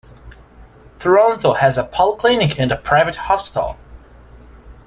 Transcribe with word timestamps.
Toronto 0.97 1.53
has 1.53 1.77
a 1.77 1.85
polyclinic 1.87 2.57
and 2.57 2.71
a 2.71 2.75
private 2.75 3.17
hospital. 3.17 3.77